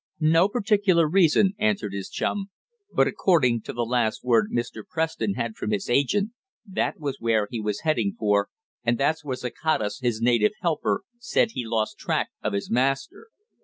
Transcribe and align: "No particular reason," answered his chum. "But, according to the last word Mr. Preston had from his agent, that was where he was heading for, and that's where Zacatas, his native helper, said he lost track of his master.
"No 0.33 0.49
particular 0.49 1.07
reason," 1.07 1.53
answered 1.59 1.93
his 1.93 2.09
chum. 2.09 2.49
"But, 2.91 3.05
according 3.05 3.61
to 3.65 3.71
the 3.73 3.85
last 3.85 4.23
word 4.23 4.49
Mr. 4.51 4.81
Preston 4.83 5.35
had 5.35 5.55
from 5.55 5.69
his 5.69 5.91
agent, 5.91 6.31
that 6.65 6.99
was 6.99 7.17
where 7.19 7.47
he 7.51 7.61
was 7.61 7.81
heading 7.81 8.15
for, 8.17 8.49
and 8.83 8.97
that's 8.97 9.23
where 9.23 9.35
Zacatas, 9.35 9.99
his 9.99 10.19
native 10.19 10.53
helper, 10.61 11.03
said 11.19 11.49
he 11.51 11.67
lost 11.67 11.99
track 11.99 12.29
of 12.41 12.53
his 12.53 12.71
master. 12.71 13.27